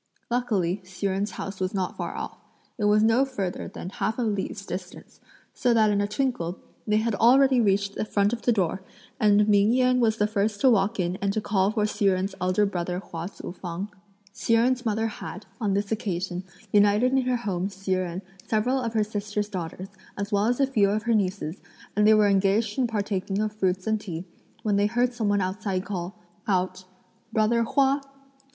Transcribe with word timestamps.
Luckily 0.31 0.81
Hsi 0.83 1.05
Jen's 1.05 1.29
house 1.33 1.59
was 1.59 1.75
not 1.75 1.95
far 1.95 2.17
off. 2.17 2.39
It 2.79 2.85
was 2.85 3.03
no 3.03 3.23
further 3.23 3.67
than 3.71 3.91
half 3.91 4.17
a 4.17 4.23
li's 4.23 4.65
distance, 4.65 5.19
so 5.53 5.75
that 5.75 5.91
in 5.91 6.01
a 6.01 6.07
twinkle 6.07 6.57
they 6.87 6.97
had 6.97 7.13
already 7.13 7.61
reached 7.61 7.93
the 7.93 8.03
front 8.03 8.33
of 8.33 8.41
the 8.41 8.51
door, 8.51 8.81
and 9.19 9.47
Ming 9.47 9.71
Yen 9.71 9.99
was 9.99 10.17
the 10.17 10.25
first 10.25 10.59
to 10.61 10.71
walk 10.71 10.99
in 10.99 11.17
and 11.17 11.31
to 11.33 11.39
call 11.39 11.69
for 11.69 11.85
Hsi 11.85 12.05
Jen's 12.05 12.33
eldest 12.41 12.71
brother 12.71 12.97
Hua 12.97 13.27
Tzu 13.27 13.51
fang. 13.51 13.89
Hsi 14.33 14.55
Jen's 14.55 14.83
mother 14.87 15.05
had, 15.05 15.45
on 15.59 15.75
this 15.75 15.91
occasion, 15.91 16.45
united 16.71 17.11
in 17.11 17.21
her 17.25 17.37
home 17.37 17.69
Hsi 17.69 17.93
Jen, 17.93 18.23
several 18.47 18.81
of 18.81 18.95
her 18.95 19.03
sister's 19.03 19.49
daughters, 19.49 19.89
as 20.17 20.31
well 20.31 20.47
as 20.47 20.59
a 20.59 20.65
few 20.65 20.89
of 20.89 21.03
her 21.03 21.13
nieces, 21.13 21.57
and 21.95 22.07
they 22.07 22.15
were 22.15 22.27
engaged 22.27 22.79
in 22.79 22.87
partaking 22.87 23.37
of 23.39 23.53
fruits 23.53 23.85
and 23.85 24.01
tea, 24.01 24.25
when 24.63 24.77
they 24.77 24.87
heard 24.87 25.13
some 25.13 25.29
one 25.29 25.41
outside 25.41 25.85
call 25.85 26.15
out, 26.47 26.85
"Brother 27.31 27.61
Hua." 27.61 28.01